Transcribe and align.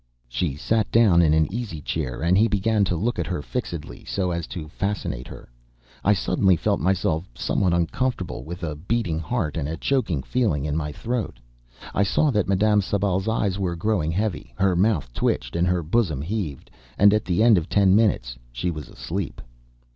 She 0.27 0.55
sat 0.55 0.89
down 0.91 1.21
in 1.21 1.31
an 1.31 1.45
easy 1.53 1.79
chair, 1.79 2.23
and 2.23 2.35
he 2.35 2.47
began 2.47 2.83
to 2.85 2.95
look 2.95 3.19
at 3.19 3.27
her 3.27 3.43
fixedly, 3.43 4.03
so 4.03 4.31
as 4.31 4.47
to 4.47 4.67
fascinate 4.67 5.27
her. 5.27 5.47
I 6.03 6.13
suddenly 6.13 6.55
felt 6.55 6.79
myself 6.79 7.29
somewhat 7.35 7.71
uncomfortable, 7.75 8.43
with 8.43 8.63
a 8.63 8.73
beating 8.73 9.19
heart 9.19 9.57
and 9.57 9.69
a 9.69 9.77
choking 9.77 10.23
feeling 10.23 10.65
in 10.65 10.75
my 10.75 10.91
throat. 10.91 11.37
I 11.93 12.01
saw 12.01 12.31
that 12.31 12.47
Madame 12.47 12.81
Sablé's 12.81 13.27
eyes 13.27 13.59
were 13.59 13.75
growing 13.75 14.11
heavy, 14.11 14.51
her 14.57 14.75
mouth 14.75 15.13
twitched 15.13 15.55
and 15.55 15.67
her 15.67 15.83
bosom 15.83 16.23
heaved, 16.23 16.71
and 16.97 17.13
at 17.13 17.23
the 17.23 17.43
end 17.43 17.59
of 17.59 17.69
ten 17.69 17.95
minutes 17.95 18.39
she 18.51 18.71
was 18.71 18.89
asleep. 18.89 19.39